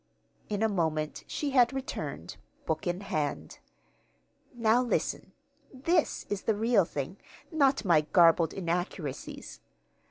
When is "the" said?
6.45-6.55